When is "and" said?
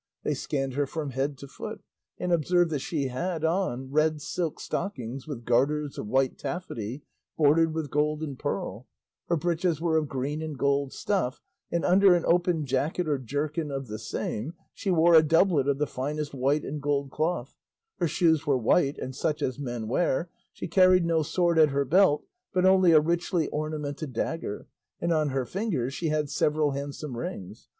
2.17-2.31, 8.23-8.35, 10.41-10.57, 11.71-11.85, 16.65-16.81, 18.97-19.15, 24.99-25.13